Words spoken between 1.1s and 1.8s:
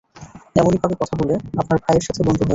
বলে, আপনার